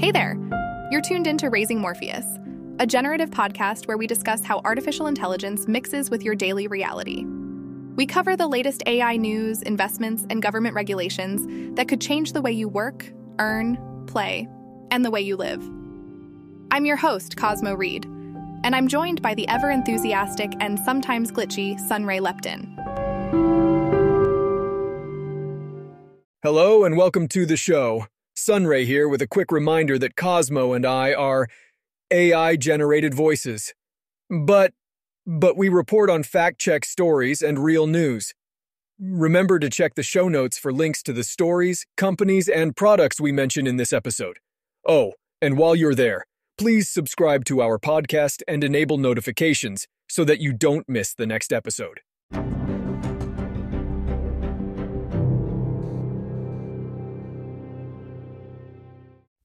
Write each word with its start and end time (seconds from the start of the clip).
Hey 0.00 0.12
there! 0.12 0.38
You're 0.90 1.02
tuned 1.02 1.26
into 1.26 1.50
Raising 1.50 1.78
Morpheus, 1.78 2.24
a 2.78 2.86
generative 2.86 3.28
podcast 3.28 3.86
where 3.86 3.98
we 3.98 4.06
discuss 4.06 4.42
how 4.42 4.62
artificial 4.64 5.08
intelligence 5.08 5.68
mixes 5.68 6.08
with 6.08 6.22
your 6.22 6.34
daily 6.34 6.66
reality. 6.68 7.26
We 7.96 8.06
cover 8.06 8.34
the 8.34 8.48
latest 8.48 8.82
AI 8.86 9.18
news, 9.18 9.60
investments, 9.60 10.24
and 10.30 10.40
government 10.40 10.74
regulations 10.74 11.76
that 11.76 11.86
could 11.86 12.00
change 12.00 12.32
the 12.32 12.40
way 12.40 12.50
you 12.50 12.66
work, 12.66 13.12
earn, 13.38 13.76
play, 14.06 14.48
and 14.90 15.04
the 15.04 15.10
way 15.10 15.20
you 15.20 15.36
live. 15.36 15.62
I'm 16.70 16.86
your 16.86 16.96
host, 16.96 17.36
Cosmo 17.36 17.74
Reed, 17.74 18.06
and 18.64 18.74
I'm 18.74 18.88
joined 18.88 19.20
by 19.20 19.34
the 19.34 19.46
ever 19.48 19.70
enthusiastic 19.70 20.50
and 20.60 20.78
sometimes 20.78 21.30
glitchy 21.30 21.78
Sunray 21.78 22.20
Lepton. 22.20 22.74
Hello 26.42 26.84
and 26.84 26.96
welcome 26.96 27.28
to 27.28 27.44
the 27.44 27.58
show. 27.58 28.06
Sunray 28.40 28.86
here 28.86 29.06
with 29.06 29.20
a 29.20 29.26
quick 29.26 29.52
reminder 29.52 29.98
that 29.98 30.16
Cosmo 30.16 30.72
and 30.72 30.86
I 30.86 31.12
are 31.12 31.46
AI 32.10 32.56
generated 32.56 33.14
voices. 33.14 33.74
But 34.30 34.72
but 35.26 35.56
we 35.56 35.68
report 35.68 36.08
on 36.08 36.22
fact-check 36.22 36.84
stories 36.84 37.42
and 37.42 37.58
real 37.58 37.86
news. 37.86 38.32
Remember 38.98 39.58
to 39.58 39.68
check 39.68 39.94
the 39.94 40.02
show 40.02 40.28
notes 40.28 40.58
for 40.58 40.72
links 40.72 41.02
to 41.04 41.12
the 41.12 41.22
stories, 41.22 41.86
companies, 41.96 42.48
and 42.48 42.74
products 42.74 43.20
we 43.20 43.30
mention 43.30 43.66
in 43.66 43.76
this 43.76 43.92
episode. 43.92 44.38
Oh, 44.88 45.12
and 45.42 45.58
while 45.58 45.76
you're 45.76 45.94
there, 45.94 46.24
please 46.56 46.88
subscribe 46.88 47.44
to 47.44 47.60
our 47.60 47.78
podcast 47.78 48.42
and 48.48 48.64
enable 48.64 48.96
notifications 48.96 49.86
so 50.08 50.24
that 50.24 50.40
you 50.40 50.52
don't 50.54 50.88
miss 50.88 51.12
the 51.14 51.26
next 51.26 51.52
episode. 51.52 52.00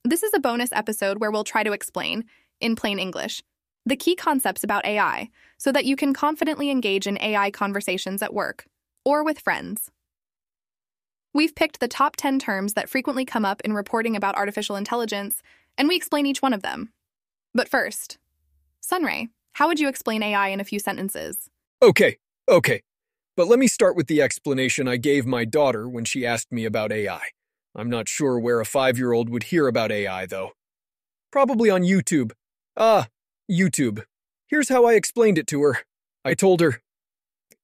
This 0.07 0.21
is 0.21 0.35
a 0.35 0.39
bonus 0.39 0.71
episode 0.71 1.17
where 1.17 1.31
we'll 1.31 1.43
try 1.43 1.63
to 1.63 1.71
explain, 1.71 2.25
in 2.61 2.75
plain 2.75 2.99
English, 2.99 3.41
the 3.87 3.95
key 3.95 4.15
concepts 4.15 4.63
about 4.63 4.85
AI 4.85 5.29
so 5.57 5.71
that 5.71 5.85
you 5.85 5.95
can 5.95 6.13
confidently 6.13 6.69
engage 6.69 7.07
in 7.07 7.19
AI 7.19 7.49
conversations 7.49 8.21
at 8.21 8.31
work 8.31 8.67
or 9.03 9.23
with 9.23 9.39
friends. 9.39 9.89
We've 11.33 11.55
picked 11.55 11.79
the 11.79 11.87
top 11.87 12.17
10 12.17 12.37
terms 12.37 12.75
that 12.75 12.87
frequently 12.87 13.25
come 13.25 13.45
up 13.45 13.61
in 13.61 13.73
reporting 13.73 14.15
about 14.15 14.35
artificial 14.35 14.75
intelligence, 14.75 15.41
and 15.75 15.87
we 15.87 15.95
explain 15.95 16.27
each 16.27 16.43
one 16.43 16.53
of 16.53 16.61
them. 16.61 16.93
But 17.55 17.67
first, 17.67 18.19
Sunray, 18.81 19.29
how 19.53 19.67
would 19.67 19.79
you 19.79 19.87
explain 19.87 20.21
AI 20.21 20.49
in 20.49 20.59
a 20.59 20.65
few 20.65 20.77
sentences? 20.77 21.49
Okay, 21.81 22.17
okay. 22.47 22.83
But 23.35 23.47
let 23.47 23.57
me 23.57 23.65
start 23.65 23.95
with 23.95 24.05
the 24.05 24.21
explanation 24.21 24.87
I 24.87 24.97
gave 24.97 25.25
my 25.25 25.45
daughter 25.45 25.89
when 25.89 26.05
she 26.05 26.27
asked 26.27 26.51
me 26.51 26.65
about 26.65 26.91
AI. 26.91 27.21
I'm 27.75 27.89
not 27.89 28.07
sure 28.07 28.39
where 28.39 28.61
a 28.61 28.65
five 28.65 28.97
year 28.97 29.11
old 29.11 29.29
would 29.29 29.43
hear 29.43 29.67
about 29.67 29.91
AI, 29.91 30.25
though. 30.25 30.51
Probably 31.31 31.69
on 31.69 31.81
YouTube. 31.81 32.31
Ah, 32.77 33.07
YouTube. 33.51 34.03
Here's 34.47 34.69
how 34.69 34.85
I 34.85 34.93
explained 34.93 35.37
it 35.37 35.47
to 35.47 35.61
her. 35.63 35.79
I 36.23 36.33
told 36.35 36.61
her, 36.61 36.81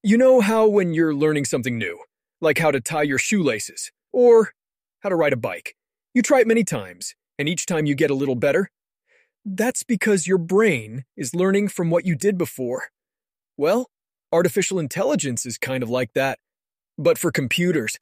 You 0.03 0.17
know 0.17 0.41
how 0.41 0.67
when 0.67 0.93
you're 0.93 1.15
learning 1.15 1.45
something 1.45 1.77
new, 1.77 1.99
like 2.41 2.57
how 2.57 2.71
to 2.71 2.81
tie 2.81 3.03
your 3.03 3.17
shoelaces, 3.17 3.91
or 4.11 4.51
how 4.99 5.09
to 5.09 5.15
ride 5.15 5.33
a 5.33 5.37
bike, 5.37 5.75
you 6.13 6.21
try 6.21 6.41
it 6.41 6.47
many 6.47 6.65
times, 6.65 7.15
and 7.39 7.47
each 7.47 7.65
time 7.65 7.85
you 7.85 7.95
get 7.95 8.11
a 8.11 8.15
little 8.15 8.35
better? 8.35 8.69
That's 9.45 9.83
because 9.83 10.27
your 10.27 10.37
brain 10.37 11.05
is 11.15 11.33
learning 11.33 11.69
from 11.69 11.89
what 11.89 12.05
you 12.05 12.15
did 12.15 12.37
before. 12.37 12.89
Well, 13.57 13.89
artificial 14.31 14.77
intelligence 14.77 15.45
is 15.45 15.57
kind 15.57 15.81
of 15.81 15.89
like 15.89 16.13
that, 16.13 16.39
but 16.97 17.17
for 17.17 17.31
computers. 17.31 17.97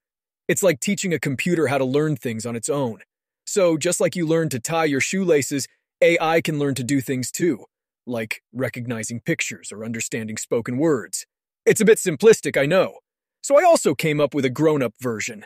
It's 0.49 0.63
like 0.63 0.79
teaching 0.79 1.13
a 1.13 1.19
computer 1.19 1.67
how 1.67 1.77
to 1.77 1.85
learn 1.85 2.15
things 2.15 2.43
on 2.43 2.55
its 2.55 2.69
own. 2.69 3.01
So, 3.45 3.77
just 3.77 4.01
like 4.01 4.15
you 4.15 4.25
learn 4.25 4.49
to 4.49 4.59
tie 4.59 4.85
your 4.85 4.99
shoelaces, 4.99 5.67
AI 6.01 6.41
can 6.41 6.57
learn 6.57 6.73
to 6.73 6.83
do 6.83 7.01
things 7.01 7.31
too, 7.31 7.65
like 8.07 8.41
recognizing 8.51 9.21
pictures 9.21 9.71
or 9.71 9.85
understanding 9.85 10.37
spoken 10.37 10.79
words. 10.79 11.27
It's 11.67 11.81
a 11.81 11.85
bit 11.85 11.99
simplistic, 11.99 12.59
I 12.59 12.65
know. 12.65 12.97
So, 13.43 13.59
I 13.59 13.63
also 13.63 13.93
came 13.93 14.19
up 14.19 14.33
with 14.33 14.43
a 14.43 14.49
grown 14.49 14.81
up 14.81 14.95
version. 14.99 15.45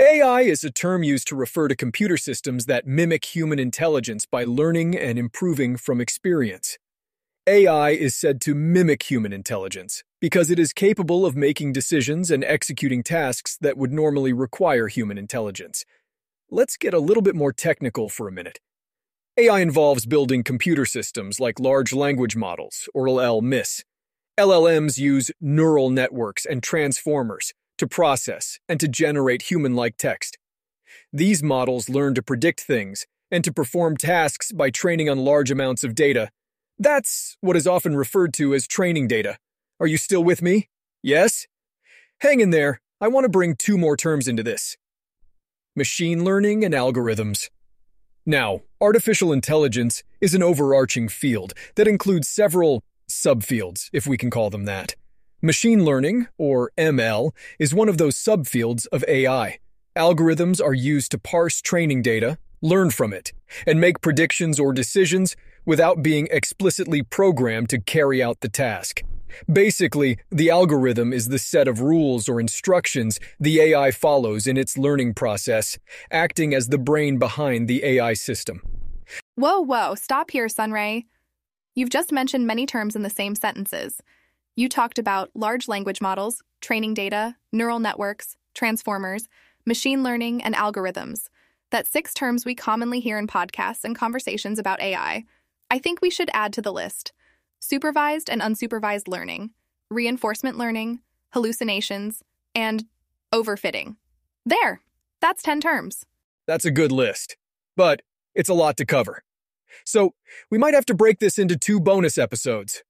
AI 0.00 0.40
is 0.40 0.64
a 0.64 0.70
term 0.72 1.04
used 1.04 1.28
to 1.28 1.36
refer 1.36 1.68
to 1.68 1.76
computer 1.76 2.16
systems 2.16 2.66
that 2.66 2.88
mimic 2.88 3.26
human 3.26 3.60
intelligence 3.60 4.26
by 4.26 4.42
learning 4.42 4.98
and 4.98 5.16
improving 5.16 5.76
from 5.76 6.00
experience. 6.00 6.76
AI 7.46 7.90
is 7.90 8.14
said 8.14 8.38
to 8.42 8.54
mimic 8.54 9.04
human 9.04 9.32
intelligence 9.32 10.04
because 10.20 10.50
it 10.50 10.58
is 10.58 10.74
capable 10.74 11.24
of 11.24 11.34
making 11.34 11.72
decisions 11.72 12.30
and 12.30 12.44
executing 12.44 13.02
tasks 13.02 13.56
that 13.62 13.78
would 13.78 13.90
normally 13.90 14.32
require 14.32 14.88
human 14.88 15.16
intelligence. 15.16 15.86
Let's 16.50 16.76
get 16.76 16.92
a 16.92 16.98
little 16.98 17.22
bit 17.22 17.34
more 17.34 17.52
technical 17.52 18.10
for 18.10 18.28
a 18.28 18.32
minute. 18.32 18.60
AI 19.38 19.60
involves 19.60 20.04
building 20.04 20.44
computer 20.44 20.84
systems 20.84 21.40
like 21.40 21.58
large 21.58 21.94
language 21.94 22.36
models, 22.36 22.90
or 22.92 23.06
LLMs. 23.06 23.84
LLMs 24.38 24.98
use 24.98 25.30
neural 25.40 25.88
networks 25.88 26.44
and 26.44 26.62
transformers 26.62 27.54
to 27.78 27.86
process 27.86 28.58
and 28.68 28.78
to 28.80 28.86
generate 28.86 29.50
human 29.50 29.74
like 29.74 29.96
text. 29.96 30.36
These 31.10 31.42
models 31.42 31.88
learn 31.88 32.14
to 32.16 32.22
predict 32.22 32.60
things 32.60 33.06
and 33.30 33.42
to 33.44 33.52
perform 33.52 33.96
tasks 33.96 34.52
by 34.52 34.68
training 34.68 35.08
on 35.08 35.18
large 35.18 35.50
amounts 35.50 35.84
of 35.84 35.94
data 35.94 36.28
that's 36.80 37.36
what 37.42 37.56
is 37.56 37.66
often 37.66 37.94
referred 37.94 38.32
to 38.34 38.54
as 38.54 38.66
training 38.66 39.06
data. 39.06 39.36
Are 39.78 39.86
you 39.86 39.98
still 39.98 40.24
with 40.24 40.40
me? 40.40 40.70
Yes? 41.02 41.46
Hang 42.20 42.40
in 42.40 42.50
there. 42.50 42.80
I 43.00 43.08
want 43.08 43.24
to 43.24 43.28
bring 43.30 43.54
two 43.54 43.78
more 43.78 43.96
terms 43.96 44.26
into 44.26 44.42
this 44.42 44.76
machine 45.76 46.24
learning 46.24 46.64
and 46.64 46.74
algorithms. 46.74 47.48
Now, 48.26 48.62
artificial 48.80 49.32
intelligence 49.32 50.02
is 50.20 50.34
an 50.34 50.42
overarching 50.42 51.08
field 51.08 51.54
that 51.76 51.88
includes 51.88 52.28
several 52.28 52.82
subfields, 53.08 53.88
if 53.92 54.06
we 54.06 54.16
can 54.16 54.30
call 54.30 54.50
them 54.50 54.64
that. 54.64 54.94
Machine 55.42 55.84
learning, 55.84 56.28
or 56.36 56.70
ML, 56.76 57.32
is 57.58 57.74
one 57.74 57.88
of 57.88 57.98
those 57.98 58.16
subfields 58.16 58.86
of 58.88 59.04
AI. 59.06 59.58
Algorithms 59.96 60.62
are 60.62 60.74
used 60.74 61.10
to 61.12 61.18
parse 61.18 61.62
training 61.62 62.02
data, 62.02 62.38
learn 62.60 62.90
from 62.90 63.12
it, 63.12 63.32
and 63.66 63.80
make 63.80 64.02
predictions 64.02 64.60
or 64.60 64.72
decisions 64.72 65.36
without 65.70 66.02
being 66.02 66.26
explicitly 66.32 67.00
programmed 67.00 67.68
to 67.70 67.78
carry 67.78 68.20
out 68.20 68.40
the 68.40 68.48
task. 68.48 69.04
Basically, 69.46 70.18
the 70.28 70.50
algorithm 70.50 71.12
is 71.12 71.28
the 71.28 71.38
set 71.38 71.68
of 71.68 71.80
rules 71.80 72.28
or 72.28 72.40
instructions 72.40 73.20
the 73.38 73.60
AI 73.60 73.92
follows 73.92 74.48
in 74.48 74.56
its 74.56 74.76
learning 74.76 75.14
process, 75.14 75.78
acting 76.10 76.52
as 76.54 76.70
the 76.70 76.76
brain 76.76 77.20
behind 77.20 77.68
the 77.68 77.84
AI 77.84 78.14
system. 78.14 78.60
Whoa, 79.36 79.60
whoa, 79.60 79.94
stop 79.94 80.32
here, 80.32 80.48
Sunray. 80.48 81.04
You've 81.76 81.96
just 81.98 82.10
mentioned 82.10 82.48
many 82.48 82.66
terms 82.66 82.96
in 82.96 83.04
the 83.04 83.08
same 83.08 83.36
sentences. 83.36 84.02
You 84.56 84.68
talked 84.68 84.98
about 84.98 85.30
large 85.36 85.68
language 85.68 86.00
models, 86.00 86.42
training 86.60 86.94
data, 86.94 87.36
neural 87.52 87.78
networks, 87.78 88.36
transformers, 88.54 89.28
machine 89.64 90.02
learning, 90.02 90.42
and 90.42 90.56
algorithms. 90.56 91.28
That's 91.70 91.88
six 91.88 92.12
terms 92.12 92.44
we 92.44 92.56
commonly 92.56 92.98
hear 92.98 93.20
in 93.20 93.28
podcasts 93.28 93.84
and 93.84 93.94
conversations 93.94 94.58
about 94.58 94.80
AI. 94.80 95.26
I 95.70 95.78
think 95.78 96.02
we 96.02 96.10
should 96.10 96.30
add 96.34 96.52
to 96.54 96.62
the 96.62 96.72
list 96.72 97.12
supervised 97.60 98.28
and 98.30 98.40
unsupervised 98.40 99.06
learning, 99.06 99.50
reinforcement 99.90 100.58
learning, 100.58 101.00
hallucinations, 101.32 102.22
and 102.54 102.86
overfitting. 103.32 103.96
There, 104.44 104.80
that's 105.20 105.42
10 105.42 105.60
terms. 105.60 106.06
That's 106.46 106.64
a 106.64 106.70
good 106.70 106.90
list, 106.90 107.36
but 107.76 108.02
it's 108.34 108.48
a 108.48 108.54
lot 108.54 108.76
to 108.78 108.86
cover. 108.86 109.22
So, 109.84 110.14
we 110.50 110.58
might 110.58 110.74
have 110.74 110.86
to 110.86 110.94
break 110.94 111.20
this 111.20 111.38
into 111.38 111.56
two 111.56 111.78
bonus 111.78 112.18
episodes. 112.18 112.82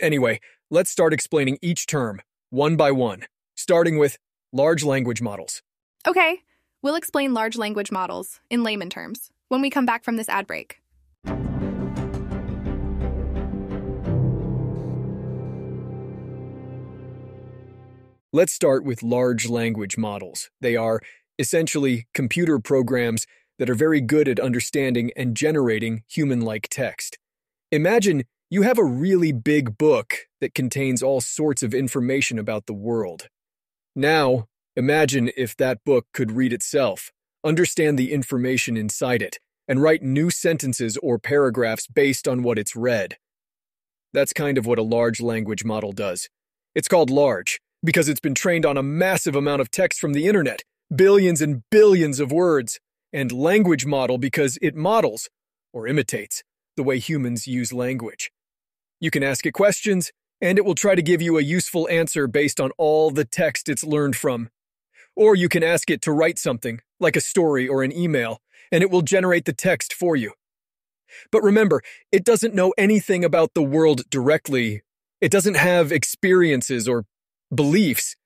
Anyway, 0.00 0.40
let's 0.70 0.90
start 0.90 1.12
explaining 1.12 1.58
each 1.60 1.86
term, 1.86 2.22
one 2.48 2.76
by 2.76 2.92
one, 2.92 3.24
starting 3.54 3.98
with 3.98 4.18
large 4.52 4.82
language 4.82 5.20
models. 5.20 5.62
Okay, 6.08 6.38
we'll 6.80 6.94
explain 6.94 7.34
large 7.34 7.58
language 7.58 7.92
models 7.92 8.40
in 8.48 8.62
layman 8.62 8.88
terms 8.88 9.30
when 9.48 9.60
we 9.60 9.68
come 9.68 9.84
back 9.84 10.04
from 10.04 10.16
this 10.16 10.28
ad 10.28 10.46
break. 10.46 10.80
Let's 18.32 18.52
start 18.52 18.84
with 18.84 19.02
large 19.02 19.48
language 19.48 19.98
models. 19.98 20.50
They 20.60 20.76
are 20.76 21.00
essentially 21.36 22.06
computer 22.14 22.60
programs 22.60 23.26
that 23.58 23.68
are 23.68 23.74
very 23.74 24.00
good 24.00 24.28
at 24.28 24.38
understanding 24.38 25.10
and 25.16 25.36
generating 25.36 26.04
human 26.08 26.40
like 26.40 26.68
text. 26.70 27.18
Imagine 27.72 28.22
you 28.48 28.62
have 28.62 28.78
a 28.78 28.84
really 28.84 29.32
big 29.32 29.76
book 29.76 30.28
that 30.40 30.54
contains 30.54 31.02
all 31.02 31.20
sorts 31.20 31.64
of 31.64 31.74
information 31.74 32.38
about 32.38 32.66
the 32.66 32.72
world. 32.72 33.26
Now, 33.96 34.46
imagine 34.76 35.32
if 35.36 35.56
that 35.56 35.82
book 35.84 36.06
could 36.14 36.30
read 36.30 36.52
itself, 36.52 37.10
understand 37.42 37.98
the 37.98 38.12
information 38.12 38.76
inside 38.76 39.22
it, 39.22 39.40
and 39.66 39.82
write 39.82 40.04
new 40.04 40.30
sentences 40.30 40.96
or 40.98 41.18
paragraphs 41.18 41.88
based 41.88 42.28
on 42.28 42.44
what 42.44 42.60
it's 42.60 42.76
read. 42.76 43.16
That's 44.12 44.32
kind 44.32 44.56
of 44.56 44.66
what 44.66 44.78
a 44.78 44.82
large 44.82 45.20
language 45.20 45.64
model 45.64 45.90
does. 45.90 46.28
It's 46.76 46.86
called 46.86 47.10
large 47.10 47.58
because 47.82 48.08
it's 48.08 48.20
been 48.20 48.34
trained 48.34 48.66
on 48.66 48.76
a 48.76 48.82
massive 48.82 49.34
amount 49.34 49.60
of 49.60 49.70
text 49.70 50.00
from 50.00 50.12
the 50.12 50.26
internet, 50.26 50.62
billions 50.94 51.40
and 51.40 51.62
billions 51.70 52.20
of 52.20 52.32
words. 52.32 52.78
and 53.12 53.32
language 53.32 53.84
model 53.84 54.18
because 54.18 54.56
it 54.62 54.76
models, 54.76 55.28
or 55.72 55.88
imitates, 55.88 56.44
the 56.76 56.82
way 56.84 56.98
humans 56.98 57.48
use 57.48 57.72
language. 57.72 58.30
You 59.00 59.10
can 59.10 59.24
ask 59.24 59.44
it 59.46 59.52
questions, 59.52 60.12
and 60.40 60.58
it 60.58 60.64
will 60.64 60.76
try 60.76 60.94
to 60.94 61.02
give 61.02 61.20
you 61.20 61.36
a 61.36 61.42
useful 61.42 61.88
answer 61.88 62.28
based 62.28 62.60
on 62.60 62.70
all 62.78 63.10
the 63.10 63.24
text 63.24 63.68
it's 63.68 63.82
learned 63.82 64.14
from. 64.14 64.50
Or 65.16 65.34
you 65.34 65.48
can 65.48 65.64
ask 65.64 65.90
it 65.90 66.02
to 66.02 66.12
write 66.12 66.38
something, 66.38 66.80
like 67.00 67.16
a 67.16 67.20
story 67.20 67.66
or 67.66 67.82
an 67.82 67.92
email, 67.92 68.40
and 68.70 68.82
it 68.82 68.90
will 68.90 69.02
generate 69.02 69.44
the 69.44 69.52
text 69.52 69.92
for 69.92 70.14
you. 70.14 70.32
But 71.32 71.42
remember, 71.42 71.82
it 72.12 72.24
doesn't 72.24 72.54
know 72.54 72.72
anything 72.78 73.24
about 73.24 73.54
the 73.54 73.62
world 73.62 74.02
directly. 74.08 74.82
It 75.20 75.32
doesn't 75.32 75.56
have 75.56 75.90
experiences 75.90 76.86
or 76.86 77.06
beliefs. 77.54 78.16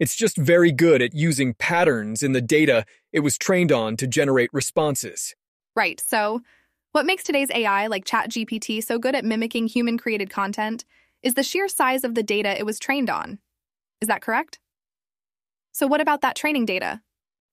It's 0.00 0.16
just 0.16 0.36
very 0.36 0.72
good 0.72 1.02
at 1.02 1.14
using 1.14 1.54
patterns 1.54 2.22
in 2.22 2.32
the 2.32 2.40
data 2.40 2.84
it 3.12 3.20
was 3.20 3.38
trained 3.38 3.70
on 3.70 3.96
to 3.98 4.06
generate 4.06 4.50
responses. 4.52 5.34
Right, 5.76 6.00
so 6.00 6.40
what 6.92 7.06
makes 7.06 7.22
today's 7.22 7.50
AI 7.50 7.86
like 7.86 8.04
ChatGPT 8.04 8.82
so 8.84 8.98
good 8.98 9.14
at 9.14 9.24
mimicking 9.24 9.66
human 9.66 9.96
created 9.96 10.28
content 10.28 10.84
is 11.22 11.34
the 11.34 11.42
sheer 11.42 11.68
size 11.68 12.04
of 12.04 12.14
the 12.14 12.22
data 12.22 12.58
it 12.58 12.66
was 12.66 12.78
trained 12.78 13.08
on. 13.08 13.38
Is 14.00 14.08
that 14.08 14.22
correct? 14.22 14.58
So, 15.72 15.86
what 15.86 16.00
about 16.00 16.20
that 16.20 16.36
training 16.36 16.66
data? 16.66 17.00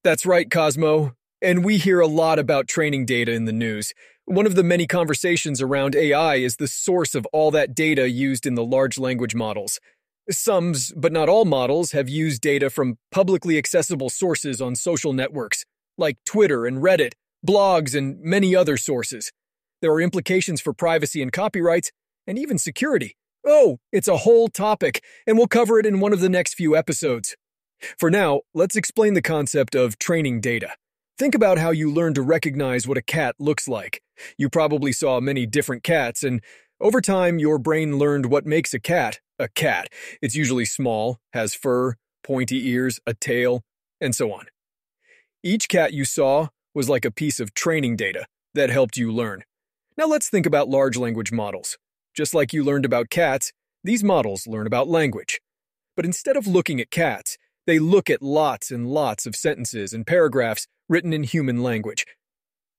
That's 0.04 0.26
right, 0.26 0.50
Cosmo. 0.50 1.14
And 1.40 1.64
we 1.64 1.78
hear 1.78 2.00
a 2.00 2.06
lot 2.06 2.38
about 2.38 2.68
training 2.68 3.06
data 3.06 3.32
in 3.32 3.46
the 3.46 3.52
news. 3.52 3.94
One 4.26 4.44
of 4.44 4.54
the 4.54 4.62
many 4.62 4.86
conversations 4.86 5.62
around 5.62 5.96
AI 5.96 6.36
is 6.36 6.56
the 6.56 6.68
source 6.68 7.14
of 7.14 7.26
all 7.32 7.50
that 7.52 7.74
data 7.74 8.10
used 8.10 8.46
in 8.46 8.56
the 8.56 8.64
large 8.64 8.98
language 8.98 9.34
models. 9.34 9.80
Some, 10.28 10.74
but 10.96 11.12
not 11.12 11.28
all 11.28 11.44
models, 11.44 11.92
have 11.92 12.08
used 12.08 12.40
data 12.40 12.70
from 12.70 12.98
publicly 13.10 13.58
accessible 13.58 14.10
sources 14.10 14.60
on 14.60 14.74
social 14.74 15.12
networks, 15.12 15.64
like 15.96 16.18
Twitter 16.24 16.66
and 16.66 16.82
Reddit, 16.82 17.12
blogs, 17.46 17.94
and 17.94 18.20
many 18.20 18.54
other 18.54 18.76
sources. 18.76 19.32
There 19.80 19.92
are 19.92 20.00
implications 20.00 20.60
for 20.60 20.72
privacy 20.72 21.22
and 21.22 21.32
copyrights, 21.32 21.90
and 22.26 22.38
even 22.38 22.58
security. 22.58 23.16
Oh, 23.46 23.78
it's 23.92 24.08
a 24.08 24.18
whole 24.18 24.48
topic, 24.48 25.02
and 25.26 25.38
we'll 25.38 25.46
cover 25.46 25.78
it 25.78 25.86
in 25.86 26.00
one 26.00 26.12
of 26.12 26.20
the 26.20 26.28
next 26.28 26.54
few 26.54 26.76
episodes. 26.76 27.34
For 27.98 28.10
now, 28.10 28.42
let's 28.52 28.76
explain 28.76 29.14
the 29.14 29.22
concept 29.22 29.74
of 29.74 29.98
training 29.98 30.42
data. 30.42 30.74
Think 31.18 31.34
about 31.34 31.58
how 31.58 31.70
you 31.70 31.90
learn 31.90 32.14
to 32.14 32.22
recognize 32.22 32.86
what 32.86 32.98
a 32.98 33.02
cat 33.02 33.34
looks 33.38 33.66
like. 33.66 34.02
You 34.36 34.50
probably 34.50 34.92
saw 34.92 35.20
many 35.20 35.46
different 35.46 35.82
cats, 35.82 36.22
and 36.22 36.42
over 36.80 37.00
time, 37.00 37.38
your 37.38 37.58
brain 37.58 37.98
learned 37.98 38.26
what 38.26 38.46
makes 38.46 38.74
a 38.74 38.80
cat 38.80 39.20
a 39.40 39.48
cat. 39.48 39.88
It's 40.22 40.36
usually 40.36 40.64
small, 40.64 41.18
has 41.32 41.54
fur, 41.54 41.96
pointy 42.22 42.68
ears, 42.68 43.00
a 43.06 43.14
tail, 43.14 43.62
and 44.00 44.14
so 44.14 44.32
on. 44.32 44.46
Each 45.42 45.68
cat 45.68 45.92
you 45.92 46.04
saw 46.04 46.48
was 46.74 46.88
like 46.88 47.04
a 47.04 47.10
piece 47.10 47.40
of 47.40 47.54
training 47.54 47.96
data 47.96 48.26
that 48.54 48.70
helped 48.70 48.96
you 48.96 49.10
learn. 49.10 49.44
Now 49.96 50.06
let's 50.06 50.28
think 50.28 50.46
about 50.46 50.68
large 50.68 50.96
language 50.96 51.32
models. 51.32 51.78
Just 52.14 52.34
like 52.34 52.52
you 52.52 52.62
learned 52.62 52.84
about 52.84 53.10
cats, 53.10 53.52
these 53.82 54.04
models 54.04 54.46
learn 54.46 54.66
about 54.66 54.88
language. 54.88 55.40
But 55.96 56.04
instead 56.04 56.36
of 56.36 56.46
looking 56.46 56.80
at 56.80 56.90
cats, 56.90 57.38
they 57.66 57.78
look 57.78 58.10
at 58.10 58.22
lots 58.22 58.70
and 58.70 58.88
lots 58.88 59.26
of 59.26 59.36
sentences 59.36 59.92
and 59.92 60.06
paragraphs 60.06 60.66
written 60.88 61.12
in 61.12 61.22
human 61.22 61.62
language. 61.62 62.04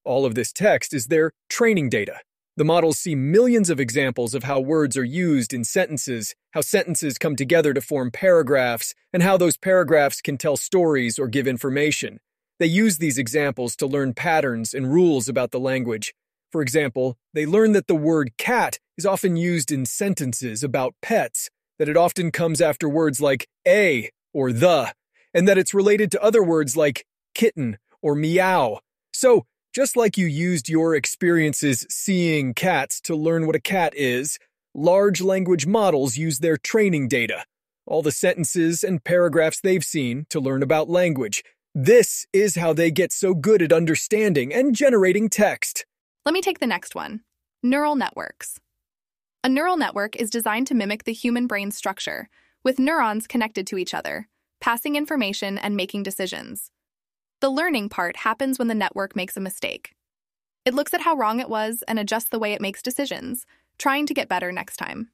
All 0.04 0.26
of 0.26 0.36
this 0.36 0.52
text 0.52 0.94
is 0.94 1.08
their 1.08 1.32
training 1.50 1.90
data. 1.90 2.20
The 2.58 2.66
models 2.66 3.00
see 3.00 3.16
millions 3.16 3.70
of 3.70 3.80
examples 3.80 4.36
of 4.36 4.44
how 4.44 4.60
words 4.60 4.98
are 4.98 5.06
used 5.06 5.54
in 5.54 5.64
sentences, 5.64 6.36
how 6.52 6.62
sentences 6.62 7.18
come 7.18 7.38
together 7.38 7.74
to 7.74 7.80
form 7.80 8.12
paragraphs, 8.12 8.94
and 9.14 9.24
how 9.24 9.38
those 9.38 9.56
paragraphs 9.56 10.22
can 10.22 10.38
tell 10.38 10.58
stories 10.58 11.18
or 11.18 11.28
give 11.28 11.48
information. 11.48 12.20
They 12.60 12.66
use 12.68 12.98
these 12.98 13.18
examples 13.18 13.76
to 13.78 13.88
learn 13.88 14.14
patterns 14.14 14.74
and 14.74 14.92
rules 14.92 15.30
about 15.30 15.52
the 15.52 15.60
language. 15.60 16.14
For 16.52 16.62
example, 16.62 17.18
they 17.34 17.46
learn 17.46 17.72
that 17.72 17.88
the 17.88 17.96
word 17.96 18.34
cat 18.38 18.80
is 18.98 19.06
often 19.06 19.38
used 19.38 19.72
in 19.72 19.86
sentences 19.86 20.62
about 20.62 20.94
pets, 21.02 21.50
that 21.80 21.88
it 21.88 21.96
often 21.96 22.32
comes 22.32 22.60
after 22.60 22.90
words 22.90 23.22
like 23.22 23.48
a 23.66 24.10
or 24.34 24.52
the, 24.52 24.94
and 25.34 25.48
that 25.48 25.58
it's 25.58 25.74
related 25.74 26.12
to 26.12 26.22
other 26.22 26.44
words 26.44 26.76
like 26.76 27.06
kitten 27.34 27.78
or 28.02 28.14
meow. 28.14 28.80
So, 29.14 29.46
just 29.74 29.96
like 29.96 30.18
you 30.18 30.28
used 30.28 30.68
your 30.68 30.96
experiences 30.96 31.86
seeing 31.90 32.54
cats 32.54 33.00
to 33.02 33.16
learn 33.16 33.48
what 33.48 33.56
a 33.56 33.62
cat 33.62 33.94
is, 33.96 34.38
large 34.74 35.22
language 35.22 35.66
models 35.66 36.18
use 36.18 36.40
their 36.40 36.58
training 36.58 37.08
data, 37.08 37.46
all 37.86 38.02
the 38.02 38.12
sentences 38.12 38.84
and 38.84 39.04
paragraphs 39.04 39.62
they've 39.62 39.84
seen 39.84 40.26
to 40.30 40.40
learn 40.40 40.62
about 40.62 40.90
language. 40.90 41.44
This 41.74 42.26
is 42.34 42.56
how 42.56 42.74
they 42.74 42.92
get 42.92 43.14
so 43.14 43.34
good 43.34 43.62
at 43.62 43.72
understanding 43.72 44.54
and 44.54 44.76
generating 44.76 45.30
text. 45.30 45.86
Let 46.26 46.34
me 46.34 46.42
take 46.42 46.60
the 46.60 46.68
next 46.68 46.94
one 46.96 47.22
neural 47.64 47.96
networks. 47.96 48.60
A 49.44 49.50
neural 49.50 49.78
network 49.78 50.16
is 50.16 50.30
designed 50.30 50.68
to 50.68 50.76
mimic 50.76 51.06
the 51.06 51.14
human 51.14 51.48
brain 51.48 51.72
structure, 51.72 52.30
with 52.64 52.78
neurons 52.78 53.26
connected 53.26 53.66
to 53.68 53.78
each 53.78 53.94
other, 53.94 54.28
passing 54.60 54.96
information 54.96 55.58
and 55.58 55.76
making 55.76 56.04
decisions. 56.04 56.72
The 57.42 57.50
learning 57.50 57.90
part 57.90 58.18
happens 58.18 58.60
when 58.60 58.68
the 58.68 58.76
network 58.76 59.16
makes 59.16 59.36
a 59.36 59.42
mistake. 59.42 59.96
It 60.64 60.76
looks 60.76 60.94
at 60.94 61.02
how 61.02 61.16
wrong 61.16 61.40
it 61.40 61.50
was 61.50 61.84
and 61.88 61.98
adjusts 61.98 62.30
the 62.30 62.38
way 62.38 62.54
it 62.54 62.62
makes 62.62 62.84
decisions, 62.84 63.48
trying 63.80 64.06
to 64.06 64.14
get 64.14 64.30
better 64.30 64.52
next 64.52 64.78
time. 64.78 65.10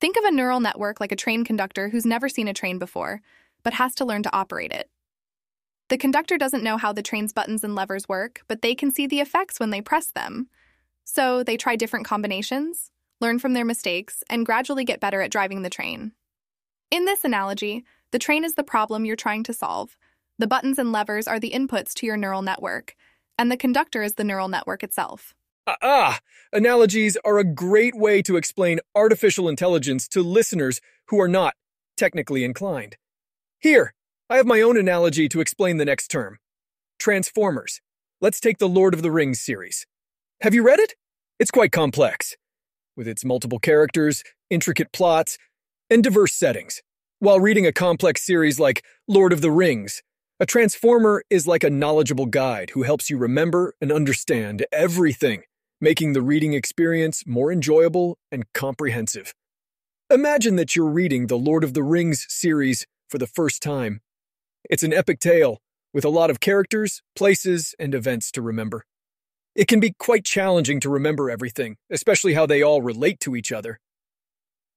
Think 0.00 0.16
of 0.16 0.22
a 0.22 0.30
neural 0.30 0.60
network 0.60 1.00
like 1.00 1.10
a 1.10 1.16
train 1.16 1.44
conductor 1.44 1.88
who's 1.88 2.06
never 2.06 2.28
seen 2.28 2.46
a 2.46 2.54
train 2.54 2.78
before, 2.78 3.20
but 3.64 3.74
has 3.74 3.96
to 3.96 4.04
learn 4.04 4.22
to 4.22 4.34
operate 4.34 4.70
it. 4.70 4.88
The 5.88 5.98
conductor 5.98 6.38
doesn't 6.38 6.62
know 6.62 6.76
how 6.76 6.92
the 6.92 7.02
train's 7.02 7.32
buttons 7.32 7.64
and 7.64 7.74
levers 7.74 8.08
work, 8.08 8.42
but 8.46 8.62
they 8.62 8.76
can 8.76 8.92
see 8.92 9.08
the 9.08 9.20
effects 9.20 9.58
when 9.58 9.70
they 9.70 9.80
press 9.80 10.12
them. 10.12 10.48
So 11.02 11.42
they 11.42 11.56
try 11.56 11.74
different 11.74 12.06
combinations, 12.06 12.92
learn 13.20 13.40
from 13.40 13.54
their 13.54 13.64
mistakes, 13.64 14.22
and 14.30 14.46
gradually 14.46 14.84
get 14.84 15.00
better 15.00 15.20
at 15.20 15.32
driving 15.32 15.62
the 15.62 15.70
train. 15.70 16.12
In 16.92 17.06
this 17.06 17.24
analogy, 17.24 17.84
the 18.12 18.20
train 18.20 18.44
is 18.44 18.54
the 18.54 18.62
problem 18.62 19.04
you're 19.04 19.16
trying 19.16 19.42
to 19.44 19.52
solve. 19.52 19.96
The 20.36 20.48
buttons 20.48 20.80
and 20.80 20.90
levers 20.90 21.28
are 21.28 21.38
the 21.38 21.52
inputs 21.52 21.94
to 21.94 22.06
your 22.06 22.16
neural 22.16 22.42
network, 22.42 22.96
and 23.38 23.52
the 23.52 23.56
conductor 23.56 24.02
is 24.02 24.14
the 24.14 24.24
neural 24.24 24.48
network 24.48 24.82
itself. 24.82 25.32
Ah, 25.66 25.76
ah, 25.80 26.20
analogies 26.52 27.16
are 27.24 27.38
a 27.38 27.44
great 27.44 27.94
way 27.94 28.20
to 28.22 28.36
explain 28.36 28.80
artificial 28.96 29.48
intelligence 29.48 30.08
to 30.08 30.22
listeners 30.22 30.80
who 31.06 31.20
are 31.20 31.28
not 31.28 31.54
technically 31.96 32.42
inclined. 32.42 32.96
Here, 33.60 33.94
I 34.28 34.36
have 34.36 34.46
my 34.46 34.60
own 34.60 34.76
analogy 34.76 35.28
to 35.28 35.40
explain 35.40 35.76
the 35.76 35.84
next 35.84 36.08
term 36.08 36.38
Transformers. 36.98 37.80
Let's 38.20 38.40
take 38.40 38.58
the 38.58 38.68
Lord 38.68 38.92
of 38.92 39.02
the 39.02 39.12
Rings 39.12 39.40
series. 39.40 39.86
Have 40.40 40.52
you 40.52 40.64
read 40.64 40.80
it? 40.80 40.94
It's 41.38 41.52
quite 41.52 41.70
complex, 41.70 42.36
with 42.96 43.06
its 43.06 43.24
multiple 43.24 43.60
characters, 43.60 44.24
intricate 44.50 44.92
plots, 44.92 45.38
and 45.88 46.02
diverse 46.02 46.34
settings. 46.34 46.82
While 47.20 47.38
reading 47.38 47.66
a 47.66 47.72
complex 47.72 48.26
series 48.26 48.58
like 48.58 48.84
Lord 49.06 49.32
of 49.32 49.40
the 49.40 49.50
Rings, 49.52 50.02
a 50.40 50.46
transformer 50.46 51.22
is 51.30 51.46
like 51.46 51.62
a 51.62 51.70
knowledgeable 51.70 52.26
guide 52.26 52.70
who 52.70 52.82
helps 52.82 53.08
you 53.08 53.16
remember 53.16 53.74
and 53.80 53.92
understand 53.92 54.66
everything, 54.72 55.42
making 55.80 56.12
the 56.12 56.22
reading 56.22 56.54
experience 56.54 57.24
more 57.24 57.52
enjoyable 57.52 58.18
and 58.32 58.44
comprehensive. 58.52 59.32
Imagine 60.10 60.56
that 60.56 60.74
you're 60.74 60.90
reading 60.90 61.28
the 61.28 61.38
Lord 61.38 61.62
of 61.62 61.72
the 61.72 61.84
Rings 61.84 62.26
series 62.28 62.84
for 63.08 63.18
the 63.18 63.28
first 63.28 63.62
time. 63.62 64.00
It's 64.68 64.82
an 64.82 64.92
epic 64.92 65.20
tale 65.20 65.58
with 65.92 66.04
a 66.04 66.08
lot 66.08 66.30
of 66.30 66.40
characters, 66.40 67.00
places, 67.14 67.76
and 67.78 67.94
events 67.94 68.32
to 68.32 68.42
remember. 68.42 68.84
It 69.54 69.68
can 69.68 69.78
be 69.78 69.94
quite 70.00 70.24
challenging 70.24 70.80
to 70.80 70.90
remember 70.90 71.30
everything, 71.30 71.76
especially 71.90 72.34
how 72.34 72.44
they 72.44 72.60
all 72.60 72.82
relate 72.82 73.20
to 73.20 73.36
each 73.36 73.52
other. 73.52 73.78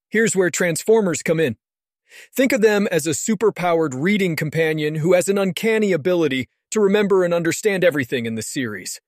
Here's 0.10 0.36
where 0.36 0.52
Transformers 0.52 1.24
come 1.24 1.40
in. 1.40 1.58
Think 2.36 2.52
of 2.52 2.62
them 2.62 2.88
as 2.92 3.08
a 3.08 3.12
superpowered 3.12 3.92
reading 3.94 4.36
companion 4.36 4.96
who 4.96 5.14
has 5.14 5.28
an 5.28 5.38
uncanny 5.38 5.92
ability 5.92 6.48
to 6.72 6.80
remember 6.80 7.24
and 7.24 7.34
understand 7.34 7.84
everything 7.84 8.26
in 8.26 8.36
the 8.36 8.42
series. 8.42 9.00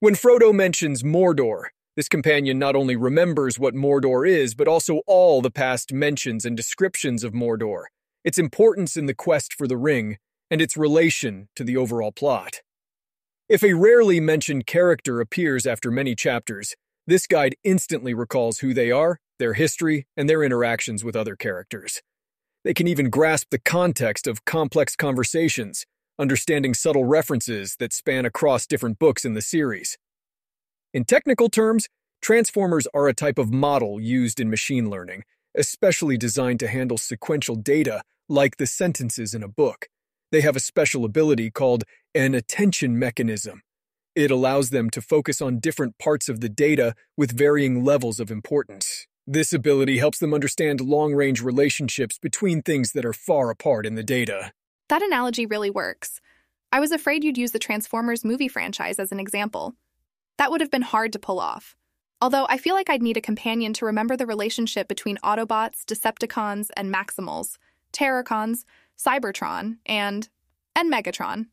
When 0.00 0.14
Frodo 0.14 0.54
mentions 0.54 1.02
Mordor, 1.02 1.66
this 1.96 2.08
companion 2.08 2.58
not 2.58 2.76
only 2.76 2.94
remembers 2.94 3.58
what 3.58 3.74
Mordor 3.74 4.28
is, 4.28 4.54
but 4.54 4.68
also 4.68 5.00
all 5.06 5.40
the 5.40 5.50
past 5.50 5.92
mentions 5.92 6.44
and 6.44 6.56
descriptions 6.56 7.24
of 7.24 7.32
Mordor, 7.32 7.84
its 8.22 8.38
importance 8.38 8.96
in 8.96 9.06
the 9.06 9.14
quest 9.14 9.54
for 9.54 9.66
the 9.66 9.78
ring, 9.78 10.18
and 10.50 10.60
its 10.60 10.76
relation 10.76 11.48
to 11.56 11.64
the 11.64 11.76
overall 11.76 12.12
plot. 12.12 12.60
If 13.48 13.62
a 13.62 13.72
rarely 13.72 14.20
mentioned 14.20 14.66
character 14.66 15.20
appears 15.20 15.66
after 15.66 15.90
many 15.90 16.14
chapters, 16.14 16.76
this 17.06 17.26
guide 17.26 17.56
instantly 17.64 18.12
recalls 18.12 18.58
who 18.58 18.74
they 18.74 18.90
are, 18.90 19.20
their 19.38 19.54
history, 19.54 20.06
and 20.16 20.28
their 20.28 20.42
interactions 20.42 21.04
with 21.04 21.16
other 21.16 21.36
characters. 21.36 22.02
They 22.66 22.74
can 22.74 22.88
even 22.88 23.10
grasp 23.10 23.50
the 23.50 23.60
context 23.60 24.26
of 24.26 24.44
complex 24.44 24.96
conversations, 24.96 25.86
understanding 26.18 26.74
subtle 26.74 27.04
references 27.04 27.76
that 27.76 27.92
span 27.92 28.26
across 28.26 28.66
different 28.66 28.98
books 28.98 29.24
in 29.24 29.34
the 29.34 29.40
series. 29.40 29.96
In 30.92 31.04
technical 31.04 31.48
terms, 31.48 31.86
transformers 32.20 32.88
are 32.92 33.06
a 33.06 33.14
type 33.14 33.38
of 33.38 33.52
model 33.52 34.00
used 34.00 34.40
in 34.40 34.50
machine 34.50 34.90
learning, 34.90 35.22
especially 35.56 36.16
designed 36.16 36.58
to 36.58 36.66
handle 36.66 36.98
sequential 36.98 37.54
data 37.54 38.02
like 38.28 38.56
the 38.56 38.66
sentences 38.66 39.32
in 39.32 39.44
a 39.44 39.48
book. 39.48 39.86
They 40.32 40.40
have 40.40 40.56
a 40.56 40.58
special 40.58 41.04
ability 41.04 41.52
called 41.52 41.84
an 42.16 42.34
attention 42.34 42.98
mechanism. 42.98 43.62
It 44.16 44.32
allows 44.32 44.70
them 44.70 44.90
to 44.90 45.00
focus 45.00 45.40
on 45.40 45.60
different 45.60 45.98
parts 45.98 46.28
of 46.28 46.40
the 46.40 46.48
data 46.48 46.96
with 47.16 47.30
varying 47.30 47.84
levels 47.84 48.18
of 48.18 48.32
importance. 48.32 49.06
This 49.28 49.52
ability 49.52 49.98
helps 49.98 50.20
them 50.20 50.32
understand 50.32 50.80
long 50.80 51.12
range 51.12 51.42
relationships 51.42 52.16
between 52.16 52.62
things 52.62 52.92
that 52.92 53.04
are 53.04 53.12
far 53.12 53.50
apart 53.50 53.84
in 53.84 53.96
the 53.96 54.04
data. 54.04 54.52
That 54.88 55.02
analogy 55.02 55.46
really 55.46 55.70
works. 55.70 56.20
I 56.70 56.78
was 56.78 56.92
afraid 56.92 57.24
you'd 57.24 57.36
use 57.36 57.50
the 57.50 57.58
Transformers 57.58 58.24
movie 58.24 58.46
franchise 58.46 59.00
as 59.00 59.10
an 59.10 59.18
example. 59.18 59.74
That 60.38 60.52
would 60.52 60.60
have 60.60 60.70
been 60.70 60.82
hard 60.82 61.12
to 61.12 61.18
pull 61.18 61.40
off. 61.40 61.74
Although 62.20 62.46
I 62.48 62.56
feel 62.56 62.74
like 62.74 62.88
I'd 62.88 63.02
need 63.02 63.16
a 63.16 63.20
companion 63.22 63.72
to 63.74 63.86
remember 63.86 64.16
the 64.16 64.26
relationship 64.26 64.86
between 64.86 65.18
Autobots, 65.24 65.84
Decepticons, 65.84 66.68
and 66.76 66.94
Maximals, 66.94 67.58
Terrorcons, 67.92 68.64
Cybertron, 68.96 69.78
and 69.86 70.28
and 70.76 70.92
Megatron. 70.92 71.46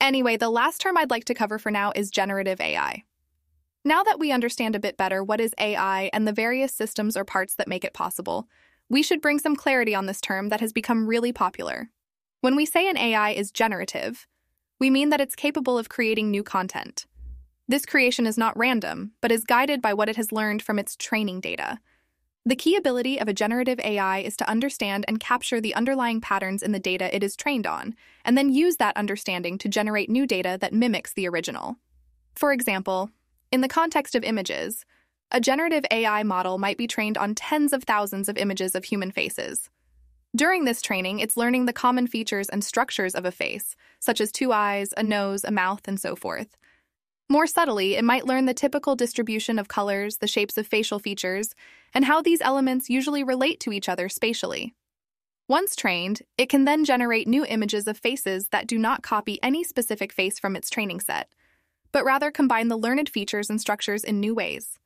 Anyway, 0.00 0.36
the 0.36 0.50
last 0.50 0.80
term 0.80 0.98
I'd 0.98 1.10
like 1.10 1.24
to 1.26 1.34
cover 1.34 1.58
for 1.58 1.70
now 1.70 1.92
is 1.96 2.10
generative 2.10 2.60
AI. 2.60 3.04
Now 3.84 4.02
that 4.02 4.18
we 4.18 4.30
understand 4.30 4.76
a 4.76 4.80
bit 4.80 4.98
better 4.98 5.24
what 5.24 5.40
is 5.40 5.54
AI 5.58 6.10
and 6.12 6.28
the 6.28 6.32
various 6.32 6.72
systems 6.72 7.16
or 7.16 7.24
parts 7.24 7.54
that 7.54 7.68
make 7.68 7.82
it 7.82 7.94
possible, 7.94 8.46
we 8.90 9.02
should 9.02 9.22
bring 9.22 9.38
some 9.38 9.56
clarity 9.56 9.94
on 9.94 10.04
this 10.04 10.20
term 10.20 10.50
that 10.50 10.60
has 10.60 10.72
become 10.72 11.06
really 11.06 11.32
popular. 11.32 11.88
When 12.42 12.56
we 12.56 12.66
say 12.66 12.88
an 12.88 12.98
AI 12.98 13.30
is 13.30 13.50
generative, 13.50 14.26
we 14.78 14.90
mean 14.90 15.08
that 15.08 15.20
it's 15.20 15.34
capable 15.34 15.78
of 15.78 15.88
creating 15.88 16.30
new 16.30 16.42
content. 16.42 17.06
This 17.68 17.86
creation 17.86 18.26
is 18.26 18.36
not 18.36 18.56
random, 18.58 19.12
but 19.22 19.32
is 19.32 19.44
guided 19.44 19.80
by 19.80 19.94
what 19.94 20.08
it 20.08 20.16
has 20.16 20.32
learned 20.32 20.60
from 20.60 20.78
its 20.78 20.96
training 20.96 21.40
data. 21.40 21.78
The 22.44 22.56
key 22.56 22.76
ability 22.76 23.18
of 23.18 23.28
a 23.28 23.34
generative 23.34 23.78
AI 23.80 24.18
is 24.18 24.36
to 24.38 24.48
understand 24.48 25.04
and 25.06 25.20
capture 25.20 25.60
the 25.60 25.74
underlying 25.74 26.20
patterns 26.20 26.62
in 26.62 26.72
the 26.72 26.80
data 26.80 27.14
it 27.14 27.22
is 27.22 27.36
trained 27.36 27.66
on, 27.66 27.94
and 28.24 28.36
then 28.36 28.52
use 28.52 28.76
that 28.76 28.96
understanding 28.96 29.56
to 29.58 29.68
generate 29.68 30.10
new 30.10 30.26
data 30.26 30.58
that 30.60 30.72
mimics 30.72 31.12
the 31.14 31.28
original. 31.28 31.76
For 32.34 32.52
example, 32.52 33.10
in 33.52 33.60
the 33.60 33.68
context 33.68 34.14
of 34.14 34.24
images, 34.24 34.84
a 35.30 35.40
generative 35.40 35.84
AI 35.90 36.22
model 36.22 36.58
might 36.58 36.78
be 36.78 36.86
trained 36.86 37.16
on 37.16 37.34
tens 37.34 37.72
of 37.72 37.84
thousands 37.84 38.28
of 38.28 38.36
images 38.36 38.74
of 38.74 38.84
human 38.84 39.10
faces. 39.10 39.70
During 40.34 40.64
this 40.64 40.82
training, 40.82 41.18
it's 41.18 41.36
learning 41.36 41.66
the 41.66 41.72
common 41.72 42.06
features 42.06 42.48
and 42.48 42.62
structures 42.62 43.14
of 43.14 43.24
a 43.24 43.32
face, 43.32 43.74
such 43.98 44.20
as 44.20 44.30
two 44.30 44.52
eyes, 44.52 44.94
a 44.96 45.02
nose, 45.02 45.44
a 45.44 45.50
mouth, 45.50 45.86
and 45.86 45.98
so 45.98 46.14
forth. 46.14 46.56
More 47.28 47.46
subtly, 47.46 47.94
it 47.94 48.04
might 48.04 48.26
learn 48.26 48.46
the 48.46 48.54
typical 48.54 48.96
distribution 48.96 49.58
of 49.58 49.68
colors, 49.68 50.18
the 50.18 50.26
shapes 50.26 50.58
of 50.58 50.66
facial 50.66 50.98
features, 50.98 51.54
and 51.94 52.04
how 52.04 52.22
these 52.22 52.40
elements 52.40 52.90
usually 52.90 53.22
relate 53.22 53.60
to 53.60 53.72
each 53.72 53.88
other 53.88 54.08
spatially. 54.08 54.74
Once 55.48 55.74
trained, 55.74 56.22
it 56.38 56.48
can 56.48 56.64
then 56.64 56.84
generate 56.84 57.26
new 57.26 57.44
images 57.44 57.88
of 57.88 57.98
faces 57.98 58.48
that 58.48 58.68
do 58.68 58.78
not 58.78 59.02
copy 59.02 59.38
any 59.42 59.64
specific 59.64 60.12
face 60.12 60.38
from 60.38 60.54
its 60.54 60.70
training 60.70 61.00
set, 61.00 61.28
but 61.92 62.04
rather 62.04 62.30
combine 62.30 62.68
the 62.68 62.76
learned 62.76 63.08
features 63.08 63.50
and 63.50 63.60
structures 63.60 64.04
in 64.04 64.20
new 64.20 64.34
ways. 64.34 64.78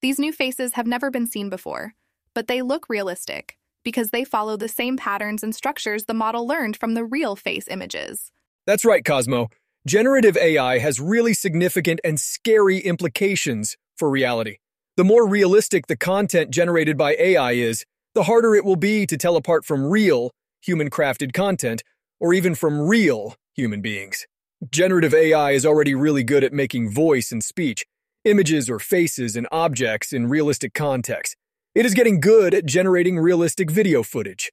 These 0.00 0.18
new 0.18 0.32
faces 0.32 0.74
have 0.74 0.86
never 0.86 1.10
been 1.10 1.26
seen 1.26 1.48
before, 1.48 1.94
but 2.34 2.48
they 2.48 2.62
look 2.62 2.88
realistic 2.88 3.56
because 3.84 4.10
they 4.10 4.24
follow 4.24 4.56
the 4.56 4.68
same 4.68 4.96
patterns 4.96 5.42
and 5.42 5.54
structures 5.54 6.04
the 6.04 6.14
model 6.14 6.46
learned 6.46 6.76
from 6.76 6.94
the 6.94 7.04
real 7.04 7.36
face 7.36 7.68
images. 7.68 8.30
That's 8.66 8.84
right, 8.84 9.04
Cosmo. 9.04 9.48
Generative 9.86 10.36
AI 10.36 10.78
has 10.78 11.00
really 11.00 11.34
significant 11.34 12.00
and 12.04 12.20
scary 12.20 12.78
implications 12.78 13.76
for 13.96 14.08
reality. 14.08 14.58
The 14.96 15.04
more 15.04 15.26
realistic 15.26 15.86
the 15.86 15.96
content 15.96 16.50
generated 16.50 16.96
by 16.96 17.16
AI 17.18 17.52
is, 17.52 17.84
the 18.14 18.24
harder 18.24 18.54
it 18.54 18.64
will 18.64 18.76
be 18.76 19.06
to 19.06 19.16
tell 19.16 19.36
apart 19.36 19.64
from 19.64 19.86
real, 19.86 20.30
human 20.60 20.90
crafted 20.90 21.32
content, 21.32 21.82
or 22.20 22.32
even 22.34 22.54
from 22.54 22.80
real 22.80 23.34
human 23.54 23.80
beings. 23.80 24.26
Generative 24.70 25.12
AI 25.12 25.50
is 25.50 25.66
already 25.66 25.92
really 25.92 26.22
good 26.22 26.44
at 26.44 26.52
making 26.52 26.88
voice 26.88 27.32
and 27.32 27.42
speech, 27.42 27.84
images 28.24 28.70
or 28.70 28.78
faces 28.78 29.34
and 29.34 29.48
objects 29.50 30.12
in 30.12 30.28
realistic 30.28 30.72
context. 30.72 31.34
It 31.74 31.84
is 31.84 31.94
getting 31.94 32.20
good 32.20 32.54
at 32.54 32.64
generating 32.64 33.18
realistic 33.18 33.72
video 33.72 34.04
footage. 34.04 34.52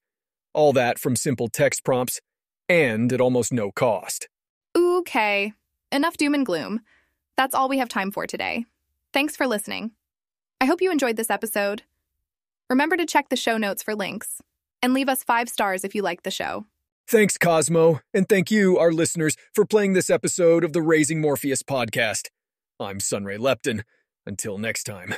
All 0.51 0.73
that 0.73 0.97
from 0.97 1.15
simple 1.15 1.47
text 1.47 1.83
prompts, 1.83 2.19
and 2.67 3.13
at 3.13 3.21
almost 3.21 3.53
no 3.53 3.71
cost. 3.71 4.27
Okay, 4.75 5.53
enough 5.91 6.17
doom 6.17 6.33
and 6.33 6.45
gloom. 6.45 6.81
That's 7.37 7.53
all 7.53 7.69
we 7.69 7.77
have 7.77 7.89
time 7.89 8.09
for 8.09 8.25
today. 8.25 8.65
Thanks 9.13 9.35
for 9.35 9.45
listening. 9.45 9.91
I 10.59 10.65
hope 10.65 10.81
you 10.81 10.91
enjoyed 10.91 11.17
this 11.17 11.29
episode. 11.29 11.83
Remember 12.67 12.97
to 12.97 13.05
check 13.05 13.29
the 13.29 13.35
show 13.35 13.57
notes 13.57 13.83
for 13.83 13.93
links 13.93 14.41
and 14.81 14.95
leave 14.95 15.07
us 15.07 15.23
five 15.23 15.49
stars 15.49 15.83
if 15.83 15.93
you 15.93 16.01
like 16.01 16.23
the 16.23 16.31
show. 16.31 16.65
Thanks, 17.09 17.39
Cosmo, 17.39 18.01
and 18.13 18.29
thank 18.29 18.51
you, 18.51 18.77
our 18.77 18.91
listeners, 18.91 19.35
for 19.55 19.65
playing 19.65 19.93
this 19.93 20.11
episode 20.11 20.63
of 20.63 20.73
the 20.73 20.81
Raising 20.83 21.19
Morpheus 21.19 21.63
podcast. 21.63 22.27
I'm 22.79 22.99
Sunray 22.99 23.39
Lepton. 23.39 23.81
Until 24.27 24.59
next 24.59 24.83
time. 24.83 25.15